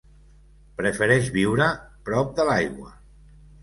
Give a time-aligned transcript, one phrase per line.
[0.79, 1.69] Prefereix viure
[2.11, 2.95] prop de l'aigua.